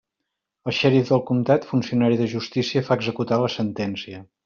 [0.71, 4.29] El xèrif del comtat, funcionari de justícia, fa executar la sentència.